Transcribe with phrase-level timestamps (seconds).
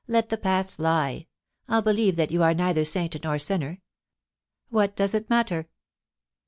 [0.05, 1.27] * Let the past lie.
[1.69, 3.81] I'll be lieve that you are neither saint nor sinner.
[4.69, 5.69] What does it matter?